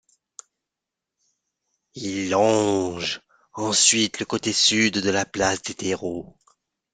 Ils 1.93 2.31
longent 2.31 3.21
ensuite 3.53 4.17
le 4.19 4.25
côté 4.25 4.51
sud 4.51 4.95
de 4.97 5.09
la 5.11 5.25
place 5.27 5.61
des 5.61 5.75
Terreaux. 5.75 6.35